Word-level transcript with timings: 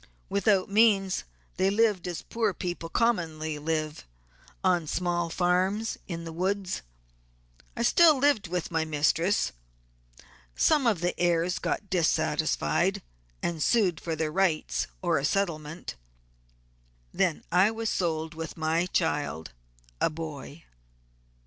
Without 0.29 0.67
means 0.67 1.25
they 1.57 1.69
lived 1.69 2.07
as 2.07 2.23
poor 2.23 2.55
people 2.55 2.89
commonly 2.89 3.59
live, 3.59 4.07
on 4.63 4.87
small 4.87 5.29
farms 5.29 5.95
in 6.07 6.23
the 6.23 6.33
woods. 6.33 6.81
I 7.77 7.83
still 7.83 8.17
lived 8.17 8.47
with 8.47 8.71
my 8.71 8.83
mistress. 8.83 9.51
Some 10.55 10.87
of 10.87 11.01
the 11.01 11.13
heirs 11.19 11.59
got 11.59 11.91
dissatisfied, 11.91 13.03
and 13.43 13.61
sued 13.61 14.01
for 14.01 14.15
their 14.15 14.31
rights 14.31 14.87
or 15.03 15.19
a 15.19 15.23
settlement; 15.23 15.93
then 17.13 17.43
I 17.51 17.69
was 17.69 17.87
sold 17.87 18.33
with 18.33 18.57
my 18.57 18.87
child, 18.87 19.51
a 20.01 20.09
boy." 20.09 20.63